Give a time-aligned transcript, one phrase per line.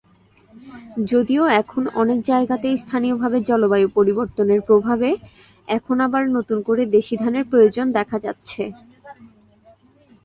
[1.11, 5.09] যদিও এখন অনেক জায়গাতেই স্থানীয়ভাবে জলবায়ু পরিবর্তনের প্রভাবে
[5.67, 8.63] এখন আবার নতুন করে দেশী ধানের প্রয়োজন দেখা যাচ্ছে।